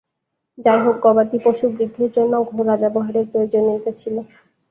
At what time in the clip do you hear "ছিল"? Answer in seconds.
3.97-4.15